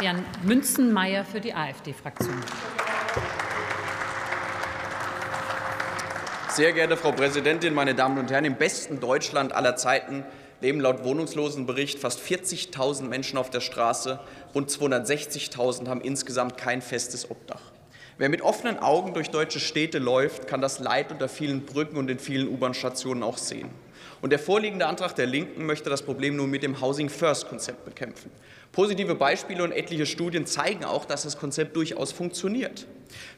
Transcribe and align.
Sebastian 0.00 0.24
Münzenmeier 0.44 1.26
für 1.26 1.42
die 1.42 1.52
AfD-Fraktion. 1.52 2.42
Sehr 6.48 6.72
geehrte 6.72 6.96
Frau 6.96 7.12
Präsidentin, 7.12 7.74
meine 7.74 7.94
Damen 7.94 8.16
und 8.16 8.30
Herren! 8.30 8.46
Im 8.46 8.56
besten 8.56 8.98
Deutschland 8.98 9.52
aller 9.52 9.76
Zeiten 9.76 10.24
leben 10.62 10.80
laut 10.80 11.04
Wohnungslosenbericht 11.04 11.98
fast 11.98 12.20
40.000 12.20 13.02
Menschen 13.08 13.36
auf 13.36 13.50
der 13.50 13.60
Straße. 13.60 14.18
Rund 14.54 14.70
260.000 14.70 15.86
haben 15.88 16.00
insgesamt 16.00 16.56
kein 16.56 16.80
festes 16.80 17.30
Obdach. 17.30 17.60
Wer 18.16 18.30
mit 18.30 18.40
offenen 18.40 18.78
Augen 18.78 19.12
durch 19.12 19.28
deutsche 19.28 19.60
Städte 19.60 19.98
läuft, 19.98 20.46
kann 20.46 20.62
das 20.62 20.78
Leid 20.78 21.12
unter 21.12 21.28
vielen 21.28 21.66
Brücken 21.66 21.98
und 21.98 22.08
in 22.08 22.18
vielen 22.18 22.48
U-Bahn-Stationen 22.48 23.22
auch 23.22 23.36
sehen. 23.36 23.68
Und 24.20 24.30
der 24.30 24.38
vorliegende 24.38 24.86
Antrag 24.86 25.14
der 25.14 25.26
Linken 25.26 25.66
möchte 25.66 25.90
das 25.90 26.02
Problem 26.02 26.36
nun 26.36 26.50
mit 26.50 26.62
dem 26.62 26.80
Housing 26.80 27.08
First 27.08 27.48
Konzept 27.48 27.84
bekämpfen. 27.84 28.30
Positive 28.72 29.16
Beispiele 29.16 29.64
und 29.64 29.72
etliche 29.72 30.06
Studien 30.06 30.46
zeigen 30.46 30.84
auch, 30.84 31.04
dass 31.04 31.24
das 31.24 31.38
Konzept 31.38 31.74
durchaus 31.74 32.12
funktioniert. 32.12 32.86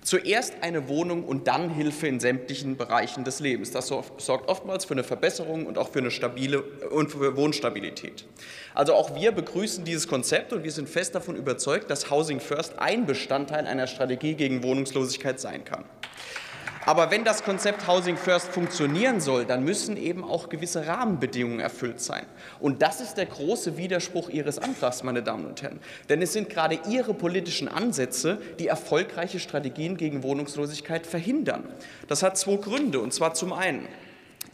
Zuerst 0.02 0.52
eine 0.60 0.88
Wohnung 0.88 1.24
und 1.24 1.48
dann 1.48 1.70
Hilfe 1.70 2.06
in 2.06 2.20
sämtlichen 2.20 2.76
Bereichen 2.76 3.24
des 3.24 3.40
Lebens. 3.40 3.70
Das 3.70 3.86
sorgt 3.86 4.48
oftmals 4.48 4.84
für 4.84 4.92
eine 4.92 5.04
Verbesserung 5.04 5.64
und 5.64 5.78
auch 5.78 5.90
für 5.90 6.00
eine 6.00 6.10
stabile 6.10 6.60
und 6.62 7.10
für 7.10 7.34
Wohnstabilität. 7.34 8.26
Also 8.74 8.92
auch 8.92 9.14
wir 9.14 9.32
begrüßen 9.32 9.84
dieses 9.84 10.06
Konzept 10.06 10.52
und 10.52 10.64
wir 10.64 10.72
sind 10.72 10.88
fest 10.88 11.14
davon 11.14 11.36
überzeugt, 11.36 11.90
dass 11.90 12.10
Housing 12.10 12.40
First 12.40 12.78
ein 12.78 13.06
Bestandteil 13.06 13.66
einer 13.66 13.86
Strategie 13.86 14.34
gegen 14.34 14.62
Wohnungslosigkeit 14.62 15.40
sein 15.40 15.64
kann. 15.64 15.84
Aber 16.84 17.12
wenn 17.12 17.24
das 17.24 17.44
Konzept 17.44 17.86
Housing 17.86 18.16
First 18.16 18.48
funktionieren 18.48 19.20
soll, 19.20 19.44
dann 19.44 19.64
müssen 19.64 19.96
eben 19.96 20.24
auch 20.24 20.48
gewisse 20.48 20.86
Rahmenbedingungen 20.86 21.60
erfüllt 21.60 22.00
sein. 22.00 22.26
Und 22.58 22.82
das 22.82 23.00
ist 23.00 23.14
der 23.14 23.26
große 23.26 23.76
Widerspruch 23.76 24.28
Ihres 24.28 24.58
Antrags, 24.58 25.04
meine 25.04 25.22
Damen 25.22 25.46
und 25.46 25.62
Herren. 25.62 25.78
Denn 26.08 26.20
es 26.22 26.32
sind 26.32 26.50
gerade 26.50 26.80
Ihre 26.88 27.14
politischen 27.14 27.68
Ansätze, 27.68 28.38
die 28.58 28.66
erfolgreiche 28.66 29.38
Strategien 29.38 29.96
gegen 29.96 30.24
Wohnungslosigkeit 30.24 31.06
verhindern. 31.06 31.68
Das 32.08 32.24
hat 32.24 32.36
zwei 32.36 32.56
Gründe. 32.56 32.98
Und 32.98 33.14
zwar 33.14 33.34
zum 33.34 33.52
einen 33.52 33.86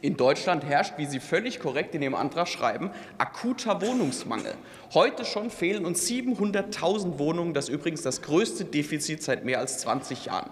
in 0.00 0.16
Deutschland 0.16 0.64
herrscht, 0.64 0.94
wie 0.96 1.06
Sie 1.06 1.20
völlig 1.20 1.60
korrekt 1.60 1.94
in 1.94 2.02
Ihrem 2.02 2.14
Antrag 2.14 2.48
schreiben, 2.48 2.90
akuter 3.18 3.80
Wohnungsmangel. 3.82 4.54
Heute 4.94 5.24
schon 5.24 5.50
fehlen 5.50 5.84
uns 5.84 6.08
700.000 6.08 7.18
Wohnungen, 7.18 7.54
das 7.54 7.68
ist 7.68 7.74
übrigens 7.74 8.02
das 8.02 8.22
größte 8.22 8.64
Defizit 8.64 9.22
seit 9.22 9.44
mehr 9.44 9.58
als 9.58 9.78
20 9.78 10.26
Jahren. 10.26 10.50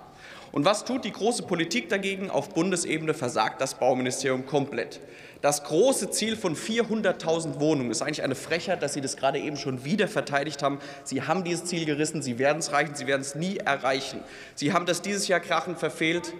Und 0.52 0.64
was 0.64 0.84
tut 0.84 1.04
die 1.04 1.12
große 1.12 1.42
Politik 1.42 1.88
dagegen? 1.88 2.30
Auf 2.30 2.54
Bundesebene 2.54 3.14
versagt 3.14 3.60
das 3.60 3.74
Bauministerium 3.74 4.46
komplett. 4.46 5.00
Das 5.42 5.62
große 5.64 6.10
Ziel 6.10 6.34
von 6.34 6.56
400.000 6.56 7.60
Wohnungen 7.60 7.90
ist 7.90 8.00
eigentlich 8.00 8.22
eine 8.22 8.34
Frechheit, 8.34 8.82
dass 8.82 8.94
Sie 8.94 9.00
das 9.00 9.16
gerade 9.16 9.38
eben 9.38 9.56
schon 9.56 9.84
wieder 9.84 10.08
verteidigt 10.08 10.62
haben. 10.62 10.78
Sie 11.04 11.22
haben 11.22 11.44
dieses 11.44 11.66
Ziel 11.66 11.84
gerissen, 11.84 12.22
Sie 12.22 12.38
werden 12.38 12.58
es 12.58 12.68
erreichen, 12.68 12.94
Sie 12.94 13.06
werden 13.06 13.20
es 13.20 13.34
nie 13.34 13.58
erreichen. 13.58 14.20
Sie 14.54 14.72
haben 14.72 14.86
das 14.86 15.02
dieses 15.02 15.28
Jahr 15.28 15.40
krachend 15.40 15.78
verfehlt. 15.78 16.32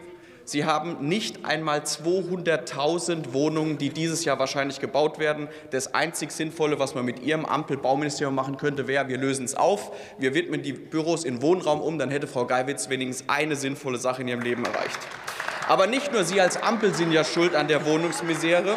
Sie 0.49 0.65
haben 0.65 1.09
nicht 1.09 1.45
einmal 1.45 1.81
200.000 1.81 3.33
Wohnungen, 3.33 3.79
die 3.79 3.91
dieses 3.91 4.25
Jahr 4.25 4.39
wahrscheinlich 4.39 4.79
gebaut 4.79 5.19
werden. 5.19 5.49
Das 5.73 5.93
einzig 5.93 6.31
Sinnvolle, 6.31 6.79
was 6.79 6.95
man 6.95 7.05
mit 7.05 7.21
Ihrem 7.21 7.45
Ampelbauministerium 7.45 8.33
machen 8.33 8.57
könnte, 8.57 8.87
wäre, 8.87 9.09
wir 9.09 9.19
lösen 9.19 9.45
es 9.45 9.57
auf, 9.57 9.91
wir 10.19 10.35
widmen 10.35 10.63
die 10.63 10.73
Büros 10.73 11.25
in 11.25 11.43
Wohnraum 11.43 11.81
um, 11.81 11.99
dann 11.99 12.11
hätte 12.11 12.29
Frau 12.29 12.47
Geiwitz 12.47 12.89
wenigstens 12.89 13.29
eine 13.29 13.57
sinnvolle 13.57 13.99
Sache 13.99 14.23
in 14.23 14.29
ihrem 14.29 14.41
Leben 14.41 14.65
erreicht. 14.65 15.01
Aber 15.67 15.89
nicht 15.89 16.13
nur 16.13 16.23
Sie 16.23 16.41
als 16.41 16.63
Ampel 16.63 16.95
sind 16.95 17.11
ja 17.11 17.25
schuld 17.25 17.57
an 17.57 17.67
der 17.67 17.85
Wohnungsmisere. 17.85 18.77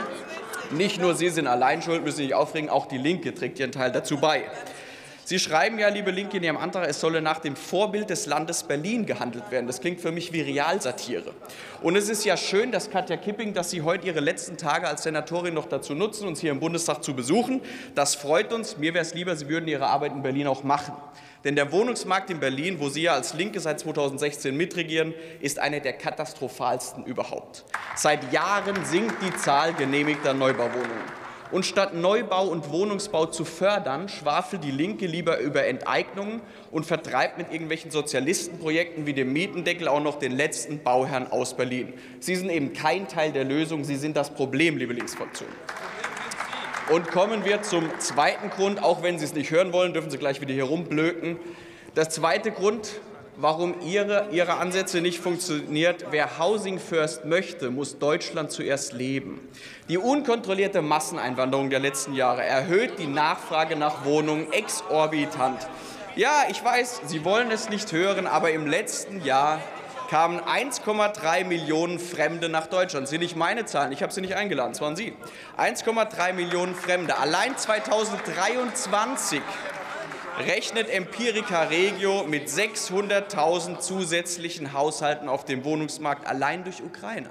Nicht 0.72 1.00
nur 1.00 1.14
Sie 1.14 1.30
sind 1.30 1.46
allein 1.46 1.84
schuld, 1.84 2.04
müssen 2.04 2.18
Sie 2.18 2.24
sich 2.24 2.34
aufregen, 2.34 2.72
auch 2.72 2.88
die 2.88 2.98
Linke 2.98 3.32
trägt 3.36 3.60
ihren 3.60 3.72
Teil 3.72 3.92
dazu 3.92 4.18
bei. 4.18 4.46
Sie 5.30 5.38
schreiben 5.38 5.78
ja, 5.78 5.90
liebe 5.90 6.10
Linke, 6.10 6.38
in 6.38 6.44
Ihrem 6.44 6.58
Antrag, 6.58 6.90
es 6.90 7.00
solle 7.00 7.22
nach 7.22 7.38
dem 7.38 7.56
Vorbild 7.56 8.10
des 8.10 8.26
Landes 8.26 8.64
Berlin 8.64 9.06
gehandelt 9.06 9.52
werden. 9.52 9.68
Das 9.68 9.80
klingt 9.80 10.02
für 10.02 10.12
mich 10.12 10.34
wie 10.34 10.42
Realsatire. 10.42 11.36
Und 11.84 11.96
es 11.96 12.10
ist 12.10 12.26
ja 12.26 12.36
schön, 12.36 12.72
dass 12.72 12.90
Katja 12.90 13.16
Kipping, 13.16 13.54
dass 13.54 13.70
Sie 13.70 13.84
heute 13.84 14.08
Ihre 14.08 14.22
letzten 14.22 14.58
Tage 14.58 14.88
als 14.88 15.04
Senatorin 15.04 15.54
noch 15.54 15.68
dazu 15.68 15.94
nutzen, 15.94 16.28
uns 16.28 16.42
hier 16.42 16.50
im 16.50 16.60
Bundestag 16.60 17.04
zu 17.04 17.14
besuchen. 17.14 17.62
Das 17.94 18.16
freut 18.16 18.52
uns. 18.52 18.80
Mir 18.80 18.96
wäre 18.96 19.04
es 19.04 19.14
lieber, 19.14 19.36
Sie 19.36 19.48
würden 19.48 19.68
Ihre 19.68 19.86
Arbeit 19.86 20.14
in 20.14 20.24
Berlin 20.24 20.48
auch 20.48 20.64
machen. 20.64 20.96
Denn 21.44 21.56
der 21.56 21.72
Wohnungsmarkt 21.72 22.32
in 22.32 22.40
Berlin, 22.40 22.78
wo 22.80 22.90
Sie 22.90 23.04
ja 23.04 23.14
als 23.14 23.36
Linke 23.36 23.60
seit 23.60 23.80
2016 23.80 24.58
mitregieren, 24.58 25.14
ist 25.42 25.60
einer 25.60 25.80
der 25.80 25.94
katastrophalsten 25.94 27.06
überhaupt. 27.06 27.66
Seit 27.96 28.34
Jahren 28.34 28.84
sinkt 28.84 29.22
die 29.22 29.38
Zahl 29.38 29.76
genehmigter 29.76 30.34
Neubauwohnungen. 30.34 31.29
Und 31.52 31.66
statt 31.66 31.96
Neubau 31.96 32.46
und 32.46 32.70
Wohnungsbau 32.70 33.26
zu 33.26 33.44
fördern, 33.44 34.08
schwafelt 34.08 34.64
die 34.64 34.72
Linke 34.72 35.08
lieber 35.08 35.40
über 35.40 35.66
Enteignungen 35.66 36.42
und 36.70 36.86
vertreibt 36.86 37.40
mit 37.40 37.52
irgendwelchen 37.52 37.90
Sozialistenprojekten 37.90 39.08
wie 39.08 39.14
dem 39.14 39.34
Mietendeckel 39.34 39.88
auch 39.88 40.02
noch 40.02 40.20
den 40.20 40.32
letzten 40.32 40.84
Bauherrn 40.84 41.26
aus 41.32 41.56
Berlin. 41.56 41.94
Sie 42.20 42.36
sind 42.36 42.52
eben 42.52 42.74
kein 42.74 43.08
Teil 43.08 43.32
der 43.32 43.46
Lösung, 43.46 43.84
Sie 43.84 43.96
sind 43.96 44.16
das 44.16 44.30
Problem, 44.30 44.78
liebe 44.78 44.94
Linksfraktion. 44.94 45.50
Und 46.92 47.08
kommen 47.08 47.46
wir 47.46 47.62
zum 47.62 47.88
zweiten 48.00 48.50
Grund. 48.50 48.84
Auch 48.84 49.04
wenn 49.04 49.20
Sie 49.20 49.26
es 49.26 49.34
nicht 49.34 49.52
hören 49.52 49.74
wollen, 49.74 49.94
dürfen 49.94 50.10
Sie 50.10 50.18
gleich 50.18 50.42
wieder 50.42 50.54
hier 50.54 50.64
rumblöken. 50.64 51.38
Der 51.96 52.10
zweite 52.10 52.52
Grund, 52.52 53.00
warum 53.40 53.76
Ihre, 53.82 54.28
Ihre 54.32 54.58
Ansätze 54.58 55.02
nicht 55.02 55.20
funktioniert. 55.20 56.06
Wer 56.12 56.40
Housing 56.40 56.80
First 56.80 57.26
möchte, 57.26 57.70
muss 57.70 57.98
Deutschland 57.98 58.52
zuerst 58.52 58.94
leben. 58.94 59.40
Die 59.88 59.98
unkontrollierte 59.98 60.82
Masseneinwanderung 60.82 61.70
der 61.70 61.80
letzten 61.80 62.14
Jahre 62.14 62.44
erhöht 62.44 63.00
die 63.00 63.08
Nachfrage 63.08 63.76
nach 63.76 64.06
Wohnungen 64.06 64.52
exorbitant. 64.52 65.68
Ja, 66.16 66.44
ich 66.50 66.64
weiß, 66.64 67.02
Sie 67.06 67.24
wollen 67.24 67.50
es 67.52 67.70
nicht 67.70 67.92
hören, 67.92 68.28
aber 68.28 68.52
im 68.52 68.68
letzten 68.68 69.24
Jahr 69.24 69.62
kamen 70.10 70.40
1,3 70.40 71.46
Millionen 71.46 72.00
Fremde 72.00 72.50
nach 72.50 72.68
Deutschland. 72.68 73.04
Das 73.04 73.12
sind 73.12 73.22
nicht 73.22 73.36
meine 73.36 73.66
Zahlen, 73.66 73.92
ich 73.92 74.02
habe 74.02 74.12
sie 74.12 74.22
nicht 74.22 74.36
eingeladen, 74.36 74.72
das 74.74 74.82
waren 74.82 74.96
Sie. 74.96 75.14
1,3 75.58 76.34
Millionen 76.34 76.74
Fremde. 76.74 77.18
Allein 77.18 77.56
2023 77.56 79.40
rechnet 80.40 80.90
Empirica 80.90 81.64
Regio 81.64 82.24
mit 82.24 82.48
600.000 82.48 83.80
zusätzlichen 83.80 84.74
Haushalten 84.74 85.28
auf 85.28 85.44
dem 85.44 85.66
Wohnungsmarkt 85.66 86.26
allein 86.26 86.64
durch 86.64 86.82
Ukrainer. 86.82 87.30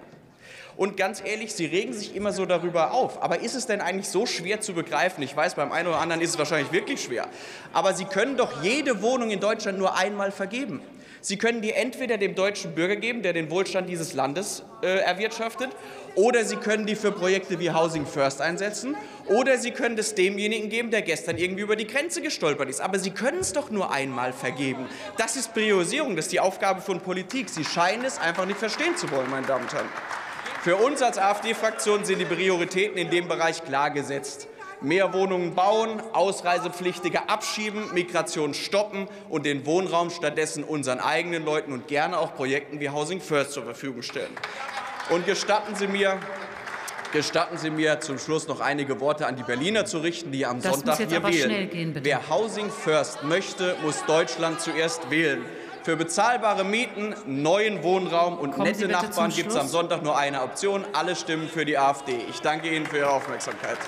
Und 0.77 0.97
ganz 0.97 1.23
ehrlich, 1.25 1.55
Sie 1.55 1.67
regen 1.67 1.93
sich 1.93 2.15
immer 2.15 2.33
so 2.33 2.47
darüber 2.47 2.93
auf. 2.93 3.21
Aber 3.23 3.41
ist 3.41 3.55
es 3.55 3.67
denn 3.67 3.81
eigentlich 3.81 4.09
so 4.09 4.27
schwer 4.27 4.61
zu 4.61 4.75
begreifen? 4.75 5.23
Ich 5.25 5.35
weiß, 5.35 5.55
beim 5.55 5.73
einen 5.73 5.89
oder 5.89 5.99
anderen 5.99 6.23
ist 6.23 6.31
es 6.31 6.39
wahrscheinlich 6.39 6.71
wirklich 6.71 7.03
schwer. 7.03 7.27
Aber 7.73 7.95
Sie 7.95 8.05
können 8.05 8.37
doch 8.37 8.63
jede 8.63 9.03
Wohnung 9.03 9.31
in 9.31 9.41
Deutschland 9.41 9.79
nur 9.79 9.97
einmal 9.97 10.31
vergeben. 10.31 10.81
Sie 11.21 11.37
können 11.37 11.63
die 11.63 11.73
entweder 11.73 12.17
dem 12.17 12.35
deutschen 12.35 12.75
Bürger 12.75 12.97
geben, 12.97 13.23
der 13.23 13.33
den 13.33 13.51
Wohlstand 13.51 13.89
dieses 13.89 14.15
Landes 14.15 14.63
äh, 14.83 14.99
erwirtschaftet, 15.01 15.71
oder 16.15 16.45
Sie 16.45 16.57
können 16.57 16.87
die 16.87 16.95
für 16.95 17.13
Projekte 17.13 17.59
wie 17.59 17.71
Housing 17.71 18.07
First 18.07 18.41
einsetzen, 18.41 18.97
oder 19.27 19.59
Sie 19.59 19.71
können 19.71 19.99
es 19.99 20.15
demjenigen 20.15 20.69
geben, 20.69 20.91
der 20.91 21.03
gestern 21.03 21.37
irgendwie 21.37 21.63
über 21.63 21.77
die 21.77 21.87
Grenze 21.87 22.23
gestolpert 22.23 22.69
ist. 22.69 22.81
Aber 22.81 22.99
Sie 22.99 23.11
können 23.11 23.41
es 23.41 23.53
doch 23.53 23.71
nur 23.71 23.91
einmal 23.91 24.33
vergeben. 24.33 24.87
Das 25.17 25.37
ist 25.37 25.55
Priorisierung, 25.55 26.17
das 26.17 26.27
ist 26.27 26.33
die 26.33 26.41
Aufgabe 26.41 26.81
von 26.81 27.01
Politik. 27.01 27.49
Sie 27.49 27.65
scheinen 27.65 28.05
es 28.05 28.19
einfach 28.19 28.47
nicht 28.47 28.59
verstehen 28.59 28.97
zu 28.97 29.11
wollen, 29.11 29.31
meine 29.31 29.47
Damen 29.47 29.65
und 29.65 29.73
Herren. 29.73 29.89
Für 30.63 30.77
uns 30.77 31.03
als 31.03 31.19
AfD-Fraktion 31.19 32.05
sind 32.05 32.19
die 32.19 32.25
Prioritäten 32.25 32.99
in 32.99 33.11
dem 33.11 33.29
Bereich 33.29 33.65
klar 33.65 33.91
gesetzt 33.91 34.49
mehr 34.81 35.13
Wohnungen 35.13 35.55
bauen, 35.55 36.03
Ausreisepflichtige 36.13 37.29
abschieben, 37.29 37.93
Migration 37.93 38.55
stoppen 38.55 39.09
und 39.29 39.47
den 39.47 39.67
Wohnraum 39.67 40.11
stattdessen 40.11 40.65
unseren 40.65 41.01
eigenen 41.01 41.45
Leuten 41.45 41.73
und 41.73 41.89
gerne 41.89 42.19
auch 42.19 42.35
Projekten 42.35 42.81
wie 42.81 42.91
Housing 42.91 43.21
First 43.21 43.53
zur 43.53 43.65
Verfügung 43.65 44.03
stellen. 44.03 44.31
Und 45.11 45.27
gestatten 45.27 45.75
Sie 45.75 45.87
mir, 45.87 46.19
Gestatten 47.11 47.57
Sie 47.57 47.71
mir 47.71 48.01
zum 48.01 48.19
Schluss 48.19 48.49
noch 48.49 48.61
einige 48.61 49.01
Worte 49.01 49.27
an 49.27 49.35
die 49.35 49.43
Berliner 49.43 49.87
zu 49.87 49.99
richten, 49.99 50.31
die 50.31 50.45
am 50.45 50.61
das 50.61 50.75
Sonntag 50.75 50.99
hier 50.99 51.25
wählen. 51.25 51.71
Gehen, 51.71 51.99
Wer 52.03 52.29
Housing 52.29 52.71
First 52.71 53.23
möchte, 53.23 53.77
muss 53.83 54.05
Deutschland 54.05 54.61
zuerst 54.61 55.11
wählen. 55.11 55.43
Für 55.85 55.97
bezahlbare 55.97 56.65
Mieten, 56.65 57.15
neuen 57.25 57.83
Wohnraum 57.83 58.37
und 58.39 58.51
Kommen 58.51 58.67
nette 58.67 58.89
Nachbarn 58.89 59.31
gibt 59.31 59.51
es 59.51 59.57
am 59.57 59.69
Sonntag 59.69 60.03
nur 60.03 60.19
eine 60.19 60.43
Option. 60.43 60.85
Alle 60.93 61.17
stimmen 61.17 61.49
für 61.49 61.65
die 61.65 61.79
AfD. 61.79 62.19
Ich 62.29 62.41
danke 62.41 62.69
Ihnen 62.69 62.85
für 62.85 62.99
Ihre 62.99 63.11
Aufmerksamkeit. 63.11 63.79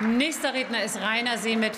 Nächster 0.00 0.54
Redner 0.54 0.82
ist 0.82 0.98
Rainer 1.00 1.36
Seemet 1.36 1.68